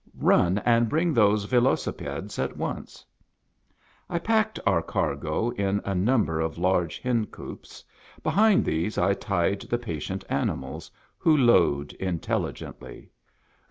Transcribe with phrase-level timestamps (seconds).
[0.33, 3.05] "Run and bring those velocipedes at once."
[4.09, 7.83] I packed our cargo in a number of large hencoops.
[8.23, 13.11] Behind these I tied the patient animals, who lowed intelligently.